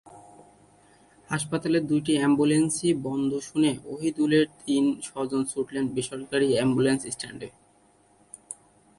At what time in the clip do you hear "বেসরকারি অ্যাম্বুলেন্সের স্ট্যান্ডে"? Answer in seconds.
5.95-7.49